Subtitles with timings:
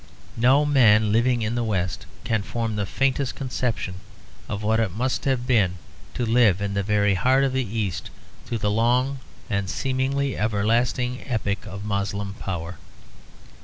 [0.35, 3.99] No man living in the West can form the faintest conception
[4.49, 5.77] of what it must have been
[6.15, 8.09] to live in the very heart of the East
[8.47, 12.79] through the long and seemingly everlasting epoch of Moslem power.